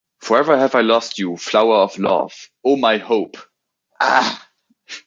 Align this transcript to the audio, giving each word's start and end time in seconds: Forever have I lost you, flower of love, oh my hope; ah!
Forever 0.17 0.57
have 0.57 0.73
I 0.73 0.81
lost 0.81 1.19
you, 1.19 1.37
flower 1.37 1.75
of 1.83 1.99
love, 1.99 2.49
oh 2.65 2.75
my 2.75 2.97
hope; 2.97 3.37
ah! 3.99 4.49